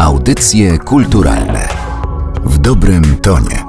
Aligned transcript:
Audycje 0.00 0.78
kulturalne 0.78 1.68
w 2.44 2.58
dobrym 2.58 3.16
tonie. 3.22 3.64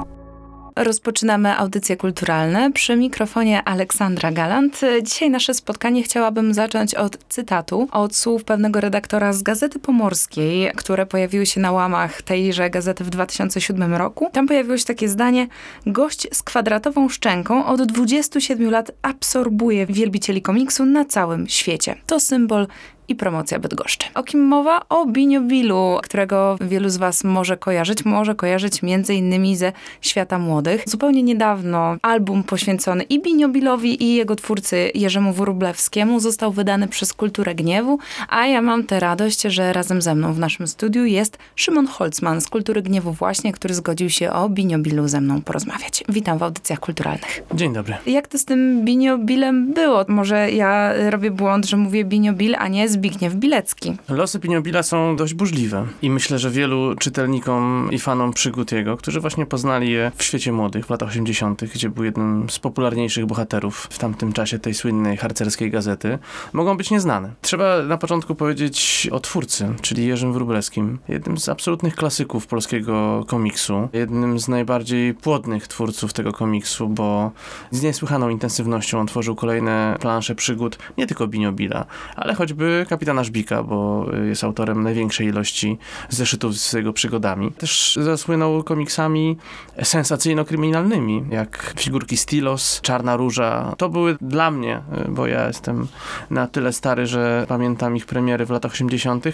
Rozpoczynamy 0.76 1.56
audycje 1.56 1.96
kulturalne. 1.96 2.72
Przy 2.72 2.96
mikrofonie 2.96 3.62
Aleksandra 3.64 4.32
Galant. 4.32 4.80
Dzisiaj 5.02 5.30
nasze 5.30 5.54
spotkanie 5.54 6.02
chciałabym 6.02 6.54
zacząć 6.54 6.94
od 6.94 7.18
cytatu, 7.28 7.88
od 7.90 8.16
słów 8.16 8.44
pewnego 8.44 8.80
redaktora 8.80 9.32
z 9.32 9.42
Gazety 9.42 9.78
Pomorskiej, 9.78 10.72
które 10.76 11.06
pojawiły 11.06 11.46
się 11.46 11.60
na 11.60 11.72
łamach 11.72 12.22
tejże 12.22 12.70
gazety 12.70 13.04
w 13.04 13.10
2007 13.10 13.94
roku. 13.94 14.28
Tam 14.32 14.46
pojawiło 14.46 14.78
się 14.78 14.84
takie 14.84 15.08
zdanie: 15.08 15.48
Gość 15.86 16.28
z 16.32 16.42
kwadratową 16.42 17.08
szczęką 17.08 17.66
od 17.66 17.82
27 17.82 18.70
lat 18.70 18.90
absorbuje 19.02 19.86
wielbicieli 19.86 20.42
komiksu 20.42 20.84
na 20.84 21.04
całym 21.04 21.48
świecie. 21.48 21.94
To 22.06 22.20
symbol 22.20 22.66
i 23.12 23.16
promocja 23.16 23.58
Bydgoszczy. 23.58 24.06
O 24.14 24.22
kim 24.22 24.40
mowa? 24.40 24.80
O 24.88 25.06
Binio 25.06 25.40
Bilu, 25.40 25.98
którego 26.02 26.56
wielu 26.60 26.88
z 26.88 26.96
Was 26.96 27.24
może 27.24 27.56
kojarzyć. 27.56 28.04
Może 28.04 28.34
kojarzyć 28.34 28.82
między 28.82 29.14
innymi 29.14 29.56
ze 29.56 29.72
Świata 30.00 30.38
Młodych. 30.38 30.82
Zupełnie 30.86 31.22
niedawno 31.22 31.96
album 32.02 32.42
poświęcony 32.42 33.02
i 33.02 33.22
Binio 33.22 33.48
Bilowi 33.48 34.04
i 34.04 34.14
jego 34.14 34.36
twórcy 34.36 34.90
Jerzemu 34.94 35.32
Wróblewskiemu 35.32 36.20
został 36.20 36.52
wydany 36.52 36.88
przez 36.88 37.12
Kulturę 37.12 37.54
Gniewu, 37.54 37.98
a 38.28 38.46
ja 38.46 38.62
mam 38.62 38.84
tę 38.84 39.00
radość, 39.00 39.42
że 39.42 39.72
razem 39.72 40.02
ze 40.02 40.14
mną 40.14 40.32
w 40.32 40.38
naszym 40.38 40.66
studiu 40.66 41.04
jest 41.04 41.38
Szymon 41.56 41.86
Holzman 41.86 42.40
z 42.40 42.48
Kultury 42.48 42.82
Gniewu 42.82 43.12
właśnie, 43.12 43.52
który 43.52 43.74
zgodził 43.74 44.10
się 44.10 44.30
o 44.30 44.48
Binio 44.48 44.78
Bilu 44.78 45.08
ze 45.08 45.20
mną 45.20 45.42
porozmawiać. 45.42 46.04
Witam 46.08 46.38
w 46.38 46.42
audycjach 46.42 46.80
kulturalnych. 46.80 47.42
Dzień 47.54 47.72
dobry. 47.72 47.96
Jak 48.06 48.28
to 48.28 48.38
z 48.38 48.44
tym 48.44 48.84
Binio 48.84 49.18
Bilem 49.18 49.72
było? 49.74 50.04
Może 50.08 50.50
ja 50.50 50.92
robię 51.10 51.30
błąd, 51.30 51.66
że 51.66 51.76
mówię 51.76 52.04
Binio 52.04 52.32
Bil, 52.32 52.54
a 52.58 52.68
nie 52.68 52.88
Zbigniew 53.02 53.34
Bilecki. 53.34 53.96
Losy 54.08 54.40
Piniobila 54.40 54.82
są 54.82 55.16
dość 55.16 55.34
burzliwe 55.34 55.86
i 56.02 56.10
myślę, 56.10 56.38
że 56.38 56.50
wielu 56.50 56.96
czytelnikom 56.96 57.88
i 57.92 57.98
fanom 57.98 58.32
przygód 58.32 58.72
jego, 58.72 58.96
którzy 58.96 59.20
właśnie 59.20 59.46
poznali 59.46 59.90
je 59.90 60.12
w 60.16 60.22
świecie 60.22 60.52
młodych 60.52 60.86
w 60.86 60.90
latach 60.90 61.08
80., 61.08 61.64
gdzie 61.64 61.88
był 61.88 62.04
jednym 62.04 62.50
z 62.50 62.58
popularniejszych 62.58 63.26
bohaterów 63.26 63.88
w 63.90 63.98
tamtym 63.98 64.32
czasie 64.32 64.58
tej 64.58 64.74
słynnej 64.74 65.16
harcerskiej 65.16 65.70
gazety, 65.70 66.18
mogą 66.52 66.76
być 66.76 66.90
nieznane. 66.90 67.32
Trzeba 67.40 67.82
na 67.82 67.98
początku 67.98 68.34
powiedzieć 68.34 69.08
o 69.12 69.20
twórcy, 69.20 69.68
czyli 69.80 70.06
Jerzym 70.06 70.32
Wróblewskim, 70.32 70.98
jednym 71.08 71.38
z 71.38 71.48
absolutnych 71.48 71.94
klasyków 71.94 72.46
polskiego 72.46 73.24
komiksu, 73.28 73.88
jednym 73.92 74.38
z 74.38 74.48
najbardziej 74.48 75.14
płodnych 75.14 75.68
twórców 75.68 76.12
tego 76.12 76.32
komiksu, 76.32 76.88
bo 76.88 77.30
z 77.70 77.82
niesłychaną 77.82 78.28
intensywnością 78.28 79.00
on 79.00 79.06
tworzył 79.06 79.34
kolejne 79.34 79.96
plansze 80.00 80.34
przygód, 80.34 80.78
nie 80.98 81.06
tylko 81.06 81.26
Biniobila, 81.26 81.86
ale 82.16 82.34
choćby 82.34 82.81
kapitana 82.86 83.24
Żbika, 83.24 83.62
bo 83.62 84.06
jest 84.28 84.44
autorem 84.44 84.82
największej 84.82 85.26
ilości 85.26 85.78
zeszytów 86.08 86.56
z 86.56 86.72
jego 86.72 86.92
przygodami. 86.92 87.52
Też 87.52 87.98
zasłynął 88.02 88.62
komiksami 88.62 89.36
sensacyjno-kryminalnymi, 89.82 91.24
jak 91.30 91.74
figurki 91.78 92.16
Stilos, 92.16 92.80
Czarna 92.80 93.16
Róża. 93.16 93.74
To 93.78 93.88
były 93.88 94.16
dla 94.20 94.50
mnie, 94.50 94.82
bo 95.08 95.26
ja 95.26 95.46
jestem 95.46 95.86
na 96.30 96.46
tyle 96.46 96.72
stary, 96.72 97.06
że 97.06 97.46
pamiętam 97.48 97.96
ich 97.96 98.06
premiery 98.06 98.46
w 98.46 98.50
latach 98.50 98.72
80., 98.72 99.24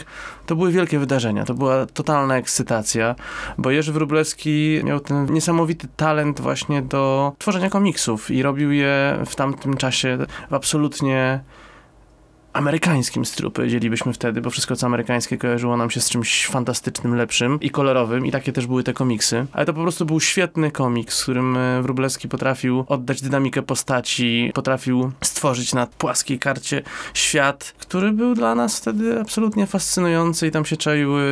to 0.46 0.56
były 0.56 0.72
wielkie 0.72 0.98
wydarzenia. 0.98 1.44
To 1.44 1.54
była 1.54 1.86
totalna 1.86 2.36
ekscytacja, 2.36 3.14
bo 3.58 3.70
Jerzy 3.70 3.92
Wróblewski 3.92 4.80
miał 4.84 5.00
ten 5.00 5.32
niesamowity 5.32 5.88
talent 5.96 6.41
właśnie 6.41 6.82
do 6.82 7.32
tworzenia 7.38 7.70
komiksów 7.70 8.30
i 8.30 8.42
robił 8.42 8.72
je 8.72 9.19
w 9.26 9.36
tamtym 9.36 9.76
czasie 9.76 10.19
w 10.50 10.54
absolutnie 10.54 11.41
amerykańskim 12.58 13.24
stylu, 13.24 13.50
powiedzielibyśmy 13.50 14.12
wtedy, 14.12 14.40
bo 14.40 14.50
wszystko 14.50 14.76
co 14.76 14.86
amerykańskie 14.86 15.38
kojarzyło 15.38 15.76
nam 15.76 15.90
się 15.90 16.00
z 16.00 16.10
czymś 16.10 16.46
fantastycznym, 16.46 17.14
lepszym 17.14 17.60
i 17.60 17.70
kolorowym 17.70 18.26
i 18.26 18.30
takie 18.30 18.52
też 18.52 18.66
były 18.66 18.82
te 18.82 18.92
komiksy. 18.92 19.46
Ale 19.52 19.66
to 19.66 19.74
po 19.74 19.82
prostu 19.82 20.06
był 20.06 20.20
świetny 20.20 20.70
komiks, 20.70 21.20
w 21.20 21.22
którym 21.22 21.56
e, 21.56 21.82
Wróblewski 21.82 22.28
potrafił 22.28 22.84
oddać 22.88 23.22
dynamikę 23.22 23.62
postaci, 23.62 24.50
potrafił 24.54 25.12
stworzyć 25.38 25.75
na 25.75 25.87
płaskiej 25.87 26.38
karcie 26.38 26.82
świat, 27.15 27.75
który 27.78 28.12
był 28.12 28.34
dla 28.34 28.54
nas 28.54 28.78
wtedy 28.78 29.21
absolutnie 29.21 29.66
fascynujący 29.66 30.47
i 30.47 30.50
tam 30.50 30.65
się 30.65 30.76
czaiły 30.76 31.22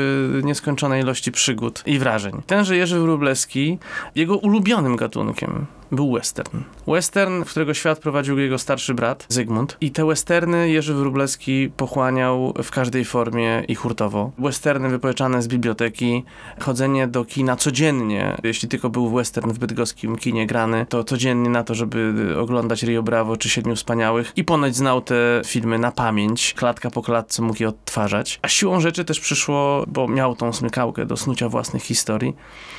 nieskończone 0.44 1.00
ilości 1.00 1.33
przygód 1.33 1.83
i 1.87 1.99
wrażeń. 1.99 2.43
Tenże 2.47 2.77
Jerzy 2.77 3.00
Wróblewski, 3.00 3.78
jego 4.15 4.37
ulubionym 4.37 4.97
gatunkiem 4.97 5.66
był 5.93 6.12
western. 6.12 6.61
Western, 6.87 7.45
w 7.45 7.50
którego 7.50 7.75
świat 7.75 7.99
prowadził 7.99 8.39
jego 8.39 8.59
starszy 8.59 8.95
brat, 8.95 9.27
Zygmunt. 9.28 9.77
I 9.81 9.91
te 9.91 10.06
westerny 10.06 10.71
Jerzy 10.71 10.95
Wróblewski 10.95 11.71
pochłaniał 11.77 12.55
w 12.62 12.71
każdej 12.71 13.05
formie 13.05 13.65
i 13.69 13.75
hurtowo. 13.75 14.33
Westerny 14.39 14.89
wypożyczane 14.89 15.43
z 15.43 15.49
biblioteki, 15.49 16.25
chodzenie 16.61 17.06
do 17.06 17.25
kina 17.25 17.56
codziennie. 17.56 18.37
Jeśli 18.43 18.69
tylko 18.69 18.91
był 18.91 19.11
western 19.11 19.50
w 19.50 19.59
bydgoskim 19.59 20.16
kinie 20.16 20.47
grany, 20.47 20.87
to 20.89 21.05
codziennie 21.05 21.50
na 21.50 21.65
to, 21.65 21.75
żeby 21.75 22.34
oglądać 22.39 22.83
Rio 22.83 23.03
Bravo 23.03 23.37
czy 23.37 23.49
Siedmiu 23.49 23.77
Wspaniałych. 23.77 23.96
I 24.37 24.45
ponoć 24.45 24.77
znał 24.77 25.01
te 25.01 25.43
filmy 25.47 25.79
na 25.79 25.93
pamięć. 25.93 26.55
Klatka 26.55 26.91
po 26.91 27.03
klatce 27.03 27.43
mógł 27.43 27.62
je 27.62 27.69
odtwarzać. 27.69 28.39
A 28.43 28.49
siłą 28.49 28.81
rzeczy 28.81 29.05
też 29.05 29.21
przyszło, 29.21 29.84
bo 29.87 30.09
miał 30.09 30.37
tą 30.37 30.53
smykałkę 30.53 31.07
do 31.07 31.17
snucia 31.17 31.49
własnych 31.49 31.83
historii. 31.83 32.37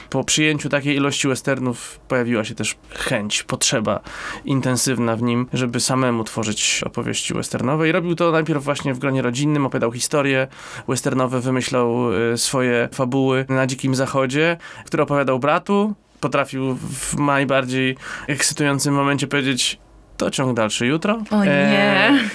Po 0.10 0.24
przyjęciu 0.24 0.70
takiej 0.70 0.96
ilości 0.96 1.28
westernów 1.28 2.00
pojawiła 2.08 2.44
się 2.44 2.56
też 2.56 2.76
chęć, 2.90 3.44
potrzeba 3.44 4.00
intensywna 4.46 5.16
w 5.16 5.22
nim, 5.22 5.48
żeby 5.54 5.80
samemu 5.80 6.24
tworzyć 6.24 6.82
opowieści 6.86 7.34
westernowe 7.34 7.90
i 7.90 7.92
robił 7.92 8.16
to 8.16 8.32
najpierw 8.32 8.64
właśnie 8.64 8.94
w 8.94 9.00
gronie 9.00 9.22
rodzinnym, 9.22 9.66
opowiadał 9.66 9.92
historie 9.92 10.48
westernowe, 10.88 11.40
wymyślał 11.40 12.14
y, 12.34 12.38
swoje 12.38 12.90
fabuły 12.94 13.46
na 13.50 13.68
Dzikim 13.68 13.96
Zachodzie, 13.96 14.58
które 14.86 15.04
opowiadał 15.04 15.40
bratu, 15.40 15.94
potrafił 16.20 16.76
w 16.76 17.20
najbardziej 17.20 17.98
ekscytującym 18.28 18.94
momencie 18.94 19.28
powiedzieć 19.28 19.80
to 20.18 20.32
ciąg 20.32 20.54
dalszy 20.54 20.88
jutro. 20.88 21.20
O 21.32 21.46
nie. 21.46 21.52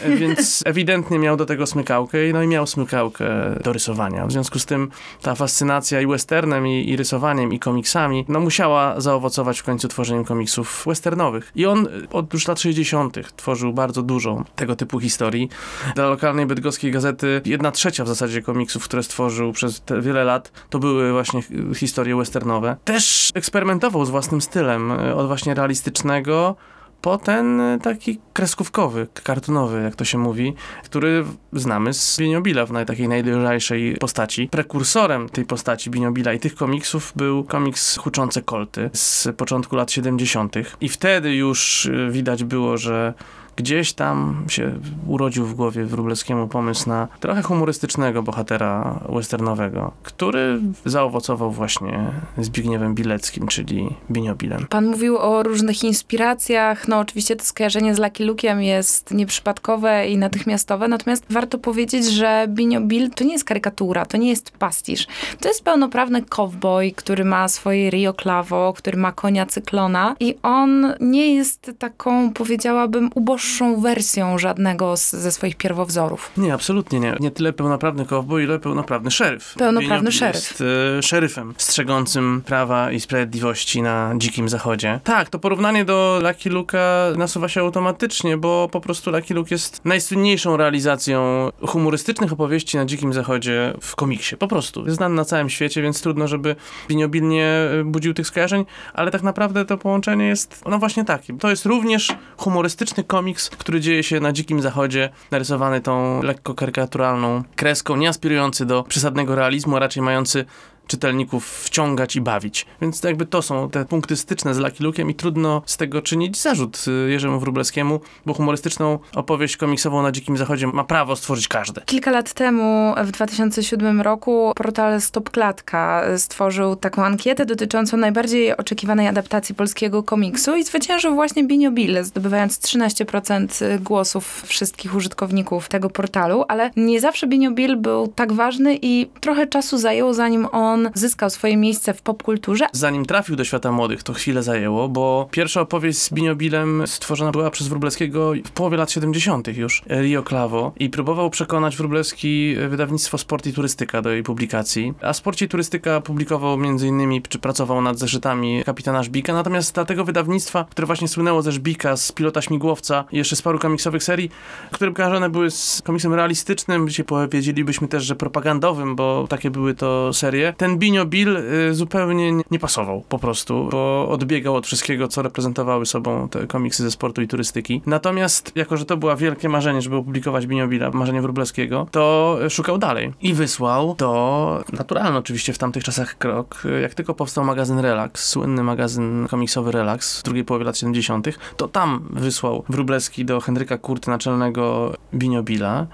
E, 0.04 0.16
więc 0.16 0.62
ewidentnie 0.66 1.19
miał 1.19 1.37
do 1.37 1.47
tego 1.47 1.66
smykałkę, 1.66 2.19
no 2.32 2.43
i 2.43 2.47
miał 2.47 2.66
smykałkę 2.66 3.26
do 3.65 3.72
rysowania. 3.72 4.26
W 4.26 4.32
związku 4.32 4.59
z 4.59 4.66
tym 4.66 4.91
ta 5.22 5.34
fascynacja 5.34 6.00
i 6.00 6.06
westernem, 6.06 6.66
i, 6.66 6.91
i 6.91 6.97
rysowaniem, 6.97 7.53
i 7.53 7.59
komiksami, 7.59 8.25
no 8.28 8.41
musiała 8.41 9.00
zaowocować 9.00 9.60
w 9.60 9.65
końcu 9.65 9.88
tworzeniem 9.88 10.25
komiksów 10.25 10.84
westernowych. 10.87 11.53
I 11.54 11.66
on 11.66 11.88
od 12.10 12.32
już 12.32 12.48
lat 12.48 12.60
60. 12.60 13.37
tworzył 13.37 13.72
bardzo 13.72 14.03
dużo 14.03 14.44
tego 14.56 14.76
typu 14.76 15.00
historii. 15.00 15.49
Dla 15.94 16.09
lokalnej 16.09 16.47
bydgoskiej 16.47 16.91
gazety 16.91 17.41
jedna 17.44 17.70
trzecia 17.70 18.04
w 18.04 18.09
zasadzie 18.09 18.43
komiksów, 18.43 18.84
które 18.84 19.03
stworzył 19.03 19.53
przez 19.53 19.82
wiele 20.00 20.25
lat, 20.25 20.53
to 20.70 20.78
były 20.78 21.12
właśnie 21.12 21.43
historie 21.75 22.16
westernowe. 22.16 22.76
Też 22.84 23.31
eksperymentował 23.34 24.04
z 24.04 24.10
własnym 24.10 24.41
stylem, 24.41 24.93
e, 24.93 25.14
od 25.14 25.26
właśnie 25.26 25.54
realistycznego 25.54 26.56
po 27.02 27.18
ten 27.18 27.60
e, 27.60 27.78
taki 27.82 28.18
kreskówkowy, 28.32 29.06
kartonowy, 29.22 29.82
jak 29.82 29.96
to 29.96 30.04
się 30.04 30.18
mówi, 30.18 30.54
który 30.84 31.24
znamy 31.52 31.94
z 31.94 32.18
Biniobila 32.18 32.66
w 32.66 32.84
takiej 32.86 33.08
najdojrzejszej 33.08 33.96
postaci. 33.96 34.48
Prekursorem 34.48 35.28
tej 35.28 35.44
postaci 35.44 35.90
Biniobila 35.90 36.32
i 36.32 36.40
tych 36.40 36.54
komiksów 36.54 37.12
był 37.16 37.44
komiks 37.44 37.96
Huczące 37.96 38.42
Kolty 38.42 38.90
z 38.92 39.28
początku 39.36 39.76
lat 39.76 39.92
70. 39.92 40.54
I 40.80 40.88
wtedy 40.88 41.34
już 41.34 41.86
e, 41.86 42.10
widać 42.10 42.44
było, 42.44 42.76
że 42.76 43.14
gdzieś 43.56 43.92
tam 43.92 44.44
się 44.48 44.72
urodził 45.06 45.46
w 45.46 45.54
głowie 45.54 45.84
Wróblewskiemu 45.84 46.48
pomysł 46.48 46.88
na 46.88 47.08
trochę 47.20 47.42
humorystycznego 47.42 48.22
bohatera 48.22 49.00
westernowego, 49.08 49.92
który 50.02 50.60
zaowocował 50.84 51.50
właśnie 51.50 52.10
Zbigniewem 52.38 52.94
Bileckim, 52.94 53.48
czyli 53.48 53.88
Biniobilem. 54.10 54.66
Pan 54.70 54.86
mówił 54.86 55.18
o 55.18 55.42
różnych 55.42 55.84
inspiracjach. 55.84 56.88
No 56.88 56.98
oczywiście 56.98 57.36
to 57.36 57.44
skojarzenie 57.44 57.94
z 57.94 57.98
Lucky 57.98 58.24
Luke'iem 58.24 58.58
jest 58.58 59.10
nieprzypadkowe 59.10 60.08
i 60.08 60.19
natychmiastowe, 60.19 60.88
natomiast 60.88 61.24
warto 61.30 61.58
powiedzieć, 61.58 62.06
że 62.06 62.46
Biniobil 62.48 63.10
to 63.10 63.24
nie 63.24 63.32
jest 63.32 63.44
karykatura, 63.44 64.06
to 64.06 64.16
nie 64.16 64.28
jest 64.28 64.50
pastisz. 64.50 65.06
To 65.40 65.49
jest 65.49 65.64
pełnoprawny 65.64 66.22
cowboy, 66.22 66.93
który 66.93 67.25
ma 67.25 67.49
swoje 67.49 67.90
Rio 67.90 68.12
Clavo, 68.12 68.72
który 68.76 68.96
ma 68.96 69.12
konia 69.12 69.46
cyklona 69.46 70.16
i 70.20 70.34
on 70.43 70.94
nie 71.00 71.34
jest 71.34 71.70
taką, 71.78 72.32
powiedziałabym, 72.32 73.10
uboższą 73.42 73.80
wersją 73.80 74.38
żadnego 74.38 74.96
z, 74.96 75.10
ze 75.10 75.32
swoich 75.32 75.56
pierwowzorów. 75.56 76.30
Nie, 76.36 76.54
absolutnie 76.54 77.00
nie. 77.00 77.16
Nie 77.20 77.30
tyle 77.30 77.52
pełnoprawny 77.52 78.06
kowboj, 78.06 78.44
ile 78.44 78.58
pełnoprawny 78.58 79.10
szeryf. 79.10 79.54
Pełnoprawny 79.58 80.12
szeryf. 80.12 80.34
Jest 80.34 80.62
e, 80.98 81.02
szeryfem, 81.02 81.54
strzegącym 81.58 82.42
prawa 82.46 82.92
i 82.92 83.00
sprawiedliwości 83.00 83.82
na 83.82 84.12
dzikim 84.16 84.48
zachodzie. 84.48 85.00
Tak, 85.04 85.30
to 85.30 85.38
porównanie 85.38 85.84
do 85.84 86.20
Lucky 86.22 86.50
Luke'a 86.50 87.16
nasuwa 87.18 87.48
się 87.48 87.60
automatycznie, 87.60 88.36
bo 88.36 88.68
po 88.72 88.80
prostu 88.80 89.10
Lucky 89.10 89.34
Luke 89.34 89.54
jest 89.54 89.80
najsłynniejszą 89.84 90.56
realizacją 90.56 91.50
humorystycznych 91.66 92.32
opowieści 92.32 92.76
na 92.76 92.84
dzikim 92.84 93.12
zachodzie 93.12 93.74
w 93.80 93.96
komiksie. 93.96 94.36
Po 94.36 94.48
prostu. 94.48 94.84
Jest 94.84 94.96
znany 94.96 95.14
na 95.14 95.24
całym 95.24 95.50
świecie, 95.50 95.82
więc 95.82 96.02
trudno, 96.02 96.28
żeby 96.28 96.56
biniobilnie 96.88 97.46
e, 97.46 97.84
budził 97.84 98.14
tych 98.14 98.26
skojarzeń, 98.26 98.64
ale 98.94 99.10
tak 99.10 99.22
naprawdę 99.22 99.64
to 99.64 99.78
połączenie 99.78 100.26
jest 100.26 100.62
no 100.66 100.78
właśnie 100.78 101.04
takim. 101.04 101.38
To 101.38 101.50
jest 101.50 101.66
również 101.66 102.12
humorystyczny 102.36 103.04
komiks 103.04 103.31
komiks, 103.32 103.50
który 103.50 103.81
dzieje 103.81 104.02
się 104.02 104.20
na 104.20 104.32
dzikim 104.32 104.62
zachodzie, 104.62 105.11
narysowany 105.31 105.81
tą 105.81 106.23
lekko 106.23 106.55
karykaturalną 106.55 107.43
kreską, 107.56 107.96
nie 107.96 108.08
aspirujący 108.08 108.67
do 108.67 108.82
przesadnego 108.82 109.34
realizmu, 109.34 109.76
a 109.76 109.79
raczej 109.79 110.02
mający 110.02 110.44
czytelników 110.92 111.64
wciągać 111.64 112.16
i 112.16 112.20
bawić. 112.20 112.66
Więc 112.80 113.02
jakby 113.02 113.26
to 113.26 113.42
są 113.42 113.70
te 113.70 113.84
punkty 113.84 114.16
styczne 114.16 114.54
z 114.54 114.58
Lucky 114.58 114.84
Luke'em 114.84 115.10
i 115.10 115.14
trudno 115.14 115.62
z 115.66 115.76
tego 115.76 116.02
czynić 116.02 116.40
zarzut 116.40 116.84
y, 117.06 117.10
Jerzemu 117.10 117.40
Wróblewskiemu, 117.40 118.00
bo 118.26 118.34
humorystyczną 118.34 118.98
opowieść 119.14 119.56
komiksową 119.56 120.02
na 120.02 120.12
Dzikim 120.12 120.36
Zachodzie 120.36 120.66
ma 120.66 120.84
prawo 120.84 121.16
stworzyć 121.16 121.48
każdy. 121.48 121.80
Kilka 121.80 122.10
lat 122.10 122.32
temu, 122.32 122.94
w 123.04 123.10
2007 123.10 124.00
roku, 124.00 124.52
portal 124.56 125.00
Stop 125.00 125.30
Klatka 125.30 126.04
stworzył 126.16 126.76
taką 126.76 127.04
ankietę 127.04 127.46
dotyczącą 127.46 127.96
najbardziej 127.96 128.56
oczekiwanej 128.56 129.08
adaptacji 129.08 129.54
polskiego 129.54 130.02
komiksu 130.02 130.56
i 130.56 130.64
zwyciężył 130.64 131.14
właśnie 131.14 131.44
Binio 131.44 131.70
Bill, 131.70 132.04
zdobywając 132.04 132.58
13% 132.58 133.80
głosów 133.80 134.42
wszystkich 134.46 134.94
użytkowników 134.94 135.68
tego 135.68 135.90
portalu, 135.90 136.44
ale 136.48 136.70
nie 136.76 137.00
zawsze 137.00 137.26
Binio 137.26 137.50
Bill 137.50 137.76
był 137.76 138.08
tak 138.08 138.32
ważny 138.32 138.78
i 138.82 139.08
trochę 139.20 139.46
czasu 139.46 139.78
zajęło, 139.78 140.14
zanim 140.14 140.46
on 140.52 140.81
zyskał 140.94 141.31
swoje 141.31 141.56
miejsce 141.56 141.94
w 141.94 142.02
popkulturze. 142.02 142.67
Zanim 142.73 143.06
trafił 143.06 143.37
do 143.37 143.44
świata 143.44 143.73
młodych, 143.73 144.02
to 144.02 144.12
chwilę 144.12 144.43
zajęło, 144.43 144.88
bo 144.88 145.29
pierwsza 145.31 145.61
opowieść 145.61 145.99
z 145.99 146.12
Biniobilem 146.12 146.82
stworzona 146.87 147.31
była 147.31 147.50
przez 147.50 147.69
Wróblewskiego 147.69 148.32
w 148.44 148.50
połowie 148.50 148.76
lat 148.76 148.90
70. 148.90 149.49
już, 149.56 149.82
Rio 149.88 150.23
Clavo, 150.23 150.73
i 150.76 150.90
próbował 150.90 151.31
przekonać 151.31 151.76
Wróblewski 151.76 152.56
wydawnictwo 152.69 153.19
Sport 153.19 153.46
i 153.46 153.52
Turystyka 153.52 154.02
do 154.02 154.11
jej 154.11 154.23
publikacji. 154.23 154.94
A 155.02 155.12
Sport 155.12 155.43
i 155.43 155.49
Turystyka 155.49 156.00
publikował 156.00 156.55
m.in. 156.55 157.23
czy 157.28 157.38
pracował 157.38 157.82
nad 157.82 157.99
zeszytami 157.99 158.62
kapitana 158.64 159.02
Żbika, 159.02 159.32
natomiast 159.32 159.75
dla 159.75 159.85
tego 159.85 160.05
wydawnictwa, 160.05 160.67
które 160.70 160.87
właśnie 160.87 161.08
słynęło 161.08 161.43
ze 161.43 161.52
Żbika, 161.52 161.96
z 161.96 162.12
pilota 162.12 162.43
śmigłowca 162.43 163.05
i 163.12 163.17
jeszcze 163.17 163.37
z 163.37 163.43
paru 163.43 163.58
komiksowych 163.58 164.05
serii, 164.05 164.31
które 164.73 164.93
kojarzone 164.93 165.31
były 165.31 165.50
z 165.50 165.82
komiksem 165.85 166.14
realistycznym, 166.14 166.88
dzisiaj 166.88 167.06
powiedzielibyśmy 167.06 167.88
też, 167.88 168.05
że 168.05 168.17
propagandowym, 168.17 168.96
bo 168.96 169.26
takie 169.28 169.50
były 169.50 169.75
to 169.75 170.12
serie. 170.12 170.55
Ten 170.62 170.79
Binio 170.79 171.06
Bill 171.06 171.37
y, 171.37 171.75
zupełnie 171.75 172.32
nie 172.50 172.59
pasował 172.59 173.05
po 173.09 173.19
prostu, 173.19 173.69
bo 173.70 174.09
odbiegał 174.09 174.56
od 174.56 174.67
wszystkiego, 174.67 175.09
co 175.09 175.23
reprezentowały 175.23 175.87
sobą 175.87 176.29
te 176.29 176.47
komiksy 176.47 176.82
ze 176.82 176.91
sportu 176.91 177.23
i 177.23 177.29
turystyki. 177.29 177.82
Natomiast, 177.87 178.53
jako 178.55 178.76
że 178.76 178.85
to 178.85 178.97
było 178.97 179.17
wielkie 179.17 179.49
marzenie, 179.49 179.82
żeby 179.82 179.97
opublikować 179.97 180.47
Binio 180.47 180.69
Billa, 180.69 180.91
marzenie 180.91 181.23
Wróblewskiego, 181.23 181.87
to 181.91 182.38
szukał 182.50 182.79
dalej 182.79 183.12
i 183.20 183.35
wysłał 183.35 183.94
to 183.94 184.64
naturalny 184.73 185.19
oczywiście 185.19 185.53
w 185.53 185.59
tamtych 185.59 185.85
czasach 185.85 186.19
krok. 186.19 186.62
Jak 186.82 186.94
tylko 186.94 187.14
powstał 187.14 187.44
magazyn 187.44 187.79
Relax, 187.79 188.29
słynny 188.29 188.62
magazyn 188.62 189.26
komiksowy 189.29 189.73
Relax 189.73 190.20
w 190.20 190.23
drugiej 190.23 190.44
połowie 190.44 190.64
lat 190.64 190.79
70., 190.79 191.29
to 191.56 191.69
tam 191.69 192.09
wysłał 192.11 192.64
Wróblewski 192.69 193.25
do 193.25 193.41
Henryka 193.41 193.79
Kurty, 193.79 194.11
naczelnego 194.11 194.94
Binio 195.14 195.43
Billa 195.43 195.87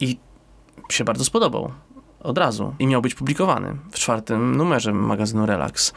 i 0.00 0.18
się 0.88 1.04
bardzo 1.04 1.24
spodobał 1.24 1.72
od 2.22 2.38
razu 2.38 2.74
i 2.78 2.86
miał 2.86 3.02
być 3.02 3.14
publikowany 3.14 3.76
w 3.90 3.98
czwartym 3.98 4.56
numerze 4.56 4.92
magazynu 4.92 5.46
Relax. 5.46 5.92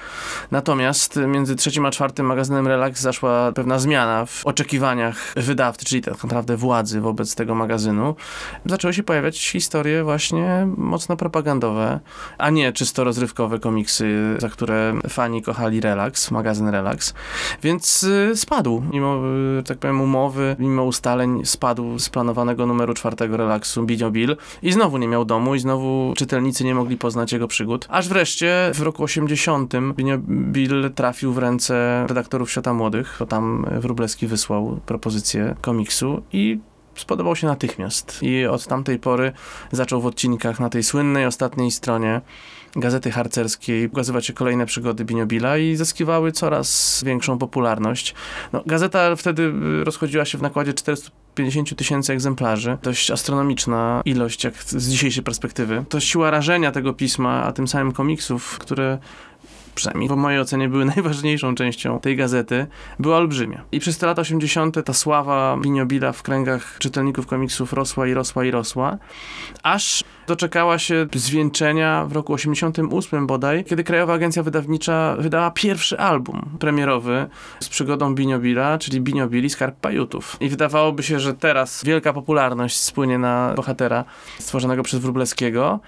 Natomiast 0.51 1.19
między 1.27 1.55
trzecim 1.55 1.85
a 1.85 1.91
czwartym 1.91 2.25
magazynem 2.25 2.67
Relax 2.67 3.01
zaszła 3.01 3.51
pewna 3.51 3.79
zmiana 3.79 4.25
w 4.25 4.45
oczekiwaniach 4.45 5.33
wydawcy, 5.35 5.85
czyli 5.85 6.01
tak 6.01 6.23
naprawdę 6.23 6.57
władzy 6.57 7.01
wobec 7.01 7.35
tego 7.35 7.55
magazynu. 7.55 8.15
Zaczęły 8.65 8.93
się 8.93 9.03
pojawiać 9.03 9.49
historie 9.49 10.03
właśnie 10.03 10.67
mocno 10.77 11.17
propagandowe, 11.17 11.99
a 12.37 12.49
nie 12.49 12.73
czysto 12.73 13.03
rozrywkowe 13.03 13.59
komiksy, 13.59 14.37
za 14.39 14.49
które 14.49 14.93
fani 15.09 15.41
kochali 15.41 15.81
Relax, 15.81 16.31
magazyn 16.31 16.67
Relax. 16.67 17.13
Więc 17.63 18.03
y, 18.03 18.31
spadł, 18.35 18.83
mimo, 18.91 19.21
y, 19.59 19.63
tak 19.63 19.77
powiem, 19.77 20.01
umowy, 20.01 20.55
mimo 20.59 20.83
ustaleń, 20.83 21.45
spadł 21.45 21.99
z 21.99 22.09
planowanego 22.09 22.65
numeru 22.65 22.93
czwartego 22.93 23.37
Relaxu 23.37 23.83
Bidio 23.83 24.11
Bill 24.11 24.37
i 24.61 24.71
znowu 24.71 24.97
nie 24.97 25.07
miał 25.07 25.25
domu 25.25 25.55
i 25.55 25.59
znowu 25.59 26.13
czytelnicy 26.15 26.63
nie 26.63 26.75
mogli 26.75 26.97
poznać 26.97 27.31
jego 27.31 27.47
przygód. 27.47 27.87
Aż 27.89 28.09
wreszcie 28.09 28.71
w 28.73 28.81
roku 28.81 29.03
80 29.03 29.73
Bill 30.27 30.91
trafił 30.95 31.33
w 31.33 31.37
ręce 31.37 32.05
redaktorów 32.07 32.51
Świata 32.51 32.73
Młodych, 32.73 33.15
to 33.19 33.25
tam 33.25 33.65
Wróblewski 33.79 34.27
wysłał 34.27 34.79
propozycję 34.85 35.55
komiksu 35.61 36.23
i 36.33 36.59
spodobał 36.95 37.35
się 37.35 37.47
natychmiast. 37.47 38.19
I 38.21 38.45
od 38.45 38.67
tamtej 38.67 38.99
pory 38.99 39.31
zaczął 39.71 40.01
w 40.01 40.05
odcinkach 40.05 40.59
na 40.59 40.69
tej 40.69 40.83
słynnej 40.83 41.25
ostatniej 41.25 41.71
stronie 41.71 42.21
gazety 42.75 43.11
harcerskiej 43.11 43.87
ukazywać 43.87 44.25
się 44.25 44.33
kolejne 44.33 44.65
przygody 44.65 45.05
Biniobila 45.05 45.57
i 45.57 45.75
zyskiwały 45.75 46.31
coraz 46.31 47.01
większą 47.05 47.37
popularność. 47.37 48.15
No, 48.53 48.63
gazeta 48.65 49.15
wtedy 49.15 49.53
rozchodziła 49.83 50.25
się 50.25 50.37
w 50.37 50.41
nakładzie 50.41 50.73
450 50.73 51.75
tysięcy 51.75 52.13
egzemplarzy. 52.13 52.77
Dość 52.83 53.11
astronomiczna 53.11 54.01
ilość, 54.05 54.43
jak 54.43 54.63
z 54.63 54.89
dzisiejszej 54.89 55.23
perspektywy. 55.23 55.85
To 55.89 55.99
siła 55.99 56.31
rażenia 56.31 56.71
tego 56.71 56.93
pisma, 56.93 57.43
a 57.43 57.51
tym 57.53 57.67
samym 57.67 57.91
komiksów, 57.91 58.59
które 58.59 58.97
przynajmniej 59.75 60.09
w 60.09 60.15
mojej 60.15 60.39
ocenie 60.39 60.69
były 60.69 60.85
najważniejszą 60.95 61.55
częścią 61.55 61.99
tej 61.99 62.15
gazety, 62.15 62.67
była 62.99 63.17
olbrzymia. 63.17 63.63
I 63.71 63.79
przez 63.79 63.97
te 63.97 64.05
lata 64.05 64.21
80. 64.21 64.85
ta 64.85 64.93
sława 64.93 65.57
Biniobila 65.61 66.11
w 66.11 66.23
kręgach 66.23 66.77
czytelników 66.79 67.27
komiksów 67.27 67.73
rosła 67.73 68.07
i 68.07 68.13
rosła 68.13 68.45
i 68.45 68.51
rosła, 68.51 68.97
aż 69.63 70.03
doczekała 70.27 70.79
się 70.79 71.07
zwieńczenia 71.15 72.05
w 72.05 72.11
roku 72.11 72.33
88 72.33 73.27
bodaj, 73.27 73.63
kiedy 73.63 73.83
Krajowa 73.83 74.13
Agencja 74.13 74.43
Wydawnicza 74.43 75.15
wydała 75.19 75.51
pierwszy 75.51 75.99
album 75.99 76.49
premierowy 76.59 77.27
z 77.59 77.69
przygodą 77.69 78.15
Biniobila, 78.15 78.77
czyli 78.77 79.01
Biniobili 79.01 79.49
Skarb 79.49 79.75
Pajutów. 79.75 80.37
I 80.39 80.49
wydawałoby 80.49 81.03
się, 81.03 81.19
że 81.19 81.33
teraz 81.33 81.83
wielka 81.83 82.13
popularność 82.13 82.77
spłynie 82.77 83.17
na 83.17 83.53
bohatera 83.55 84.03
stworzonego 84.39 84.83
przez 84.83 84.99
Wróblewskiego, 84.99 85.79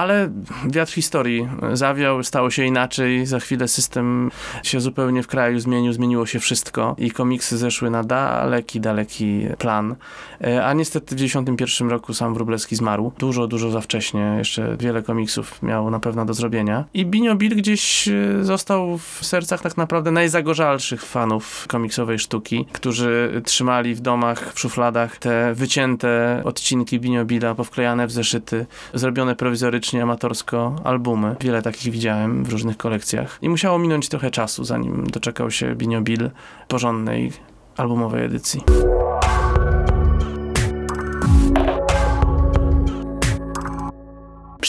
ale 0.00 0.30
wiatr 0.66 0.92
historii 0.92 1.48
zawiał, 1.72 2.22
stało 2.22 2.50
się 2.50 2.64
inaczej. 2.64 3.26
Za 3.26 3.40
chwilę 3.40 3.68
system 3.68 4.30
się 4.62 4.80
zupełnie 4.80 5.22
w 5.22 5.26
kraju 5.26 5.60
zmienił, 5.60 5.92
zmieniło 5.92 6.26
się 6.26 6.38
wszystko 6.38 6.94
i 6.98 7.10
komiksy 7.10 7.58
zeszły 7.58 7.90
na 7.90 8.04
daleki, 8.04 8.80
daleki 8.80 9.46
plan. 9.58 9.96
E, 10.44 10.64
a 10.66 10.72
niestety 10.72 11.06
w 11.06 11.18
1991 11.18 11.90
roku 11.90 12.14
sam 12.14 12.34
Wróblewski 12.34 12.76
zmarł. 12.76 13.12
Dużo, 13.18 13.46
dużo 13.46 13.70
za 13.70 13.80
wcześnie. 13.80 14.34
Jeszcze 14.38 14.76
wiele 14.76 15.02
komiksów 15.02 15.62
miał 15.62 15.90
na 15.90 16.00
pewno 16.00 16.24
do 16.24 16.34
zrobienia. 16.34 16.84
I 16.94 17.06
Binio 17.06 17.34
Bill 17.34 17.56
gdzieś 17.56 18.08
e, 18.08 18.44
został 18.44 18.98
w 18.98 19.18
sercach 19.22 19.60
tak 19.62 19.76
naprawdę 19.76 20.10
najzagorzalszych 20.10 21.04
fanów 21.04 21.66
komiksowej 21.68 22.18
sztuki, 22.18 22.66
którzy 22.72 23.42
trzymali 23.44 23.94
w 23.94 24.00
domach, 24.00 24.52
w 24.54 24.60
szufladach 24.60 25.18
te 25.18 25.54
wycięte 25.54 26.42
odcinki 26.44 27.00
Binio 27.00 27.24
Billa, 27.24 27.54
powklejane 27.54 28.06
w 28.06 28.12
zeszyty, 28.12 28.66
zrobione 28.94 29.36
prowizorycznie 29.36 29.89
amatorsko 29.98 30.76
albumy. 30.84 31.36
Wiele 31.40 31.62
takich 31.62 31.92
widziałem 31.92 32.44
w 32.44 32.48
różnych 32.52 32.76
kolekcjach. 32.76 33.38
I 33.42 33.48
musiało 33.48 33.78
minąć 33.78 34.08
trochę 34.08 34.30
czasu, 34.30 34.64
zanim 34.64 35.06
doczekał 35.06 35.50
się 35.50 35.74
Binio 35.74 36.00
Bill 36.00 36.30
porządnej 36.68 37.32
albumowej 37.76 38.24
edycji. 38.24 38.62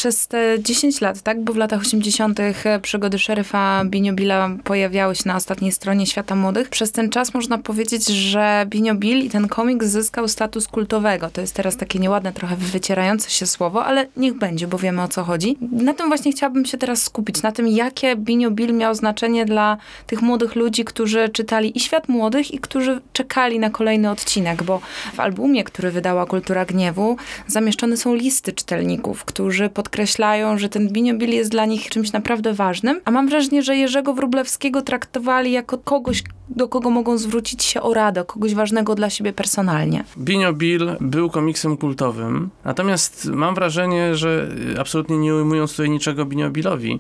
Przez 0.02 0.28
te 0.28 0.58
10 0.60 1.02
lat, 1.02 1.22
tak? 1.22 1.44
Bo 1.44 1.54
w 1.54 1.58
latach 1.58 1.82
80. 1.82 2.40
przygody 2.82 3.20
szeryfa 3.20 3.86
Biniobila 3.86 4.50
pojawiały 4.64 5.16
się 5.16 5.24
na 5.26 5.36
ostatniej 5.36 5.72
stronie 5.72 6.06
Świata 6.06 6.36
Młodych. 6.36 6.70
Przez 6.70 6.92
ten 6.92 7.10
czas 7.10 7.34
można 7.34 7.58
powiedzieć, 7.58 8.08
że 8.08 8.66
Biniobil 8.70 9.18
i 9.26 9.30
ten 9.30 9.48
komiks 9.48 9.88
zyskał 9.88 10.28
status 10.28 10.68
kultowego. 10.68 11.30
To 11.30 11.42
jest 11.42 11.56
teraz 11.56 11.78
takie 11.78 12.00
nieładne, 12.00 12.34
trochę 12.34 12.56
wycierające 12.56 13.30
się 13.30 13.48
słowo, 13.48 13.86
ale 13.86 14.08
niech 14.18 14.34
będzie, 14.34 14.68
bo 14.68 14.78
wiemy 14.78 15.02
o 15.02 15.08
co 15.08 15.24
chodzi. 15.24 15.58
Na 15.72 15.94
tym 15.94 16.08
właśnie 16.08 16.32
chciałabym 16.32 16.66
się 16.66 16.78
teraz 16.78 17.04
skupić, 17.04 17.42
na 17.42 17.52
tym, 17.52 17.68
jakie 17.68 18.16
Biniobil 18.16 18.74
miał 18.74 18.96
znaczenie 18.96 19.46
dla 19.46 19.78
tych 20.08 20.22
młodych 20.22 20.56
ludzi, 20.56 20.86
którzy 20.86 21.30
czytali 21.30 21.78
i 21.78 21.80
Świat 21.80 22.10
Młodych, 22.10 22.54
i 22.54 22.60
którzy 22.60 23.02
czekali 23.14 23.60
na 23.60 23.70
kolejny 23.70 24.10
odcinek, 24.10 24.64
bo 24.64 24.82
w 25.14 25.20
albumie, 25.20 25.64
który 25.64 25.92
wydała 25.92 26.26
Kultura 26.26 26.66
Gniewu, 26.66 27.18
zamieszczone 27.48 27.98
są 27.98 28.16
listy 28.16 28.54
czytelników, 28.54 29.26
którzy 29.26 29.70
podkreślają, 29.92 30.58
że 30.58 30.70
ten 30.70 30.90
Biniobil 30.90 31.30
jest 31.30 31.52
dla 31.52 31.66
nich 31.66 31.90
czymś 31.90 32.12
naprawdę 32.12 32.54
ważnym, 32.54 33.02
a 33.06 33.12
mam 33.12 33.28
wrażenie, 33.30 33.64
że 33.64 33.76
Jerzego 33.76 34.14
Wróblewskiego 34.14 34.82
traktowali 34.82 35.52
jako 35.52 35.78
kogoś, 35.78 36.24
do 36.50 36.68
kogo 36.68 36.90
mogą 36.90 37.18
zwrócić 37.18 37.64
się 37.64 37.82
o 37.82 37.94
radę, 37.94 38.24
kogoś 38.26 38.54
ważnego 38.56 38.96
dla 38.96 39.10
siebie 39.10 39.34
personalnie. 39.34 40.04
Binio 40.18 40.54
Bill 40.54 40.96
był 41.02 41.30
komiksem 41.30 41.78
kultowym, 41.78 42.50
natomiast 42.66 43.26
mam 43.26 43.56
wrażenie, 43.56 44.16
że 44.16 44.48
absolutnie 44.80 45.18
nie 45.18 45.36
ujmując 45.36 45.72
tutaj 45.72 45.90
niczego 45.90 46.26
Binio 46.26 46.50
Billowi, 46.50 47.00